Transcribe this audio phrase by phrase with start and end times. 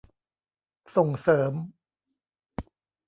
[0.95, 1.53] ส่งเสริม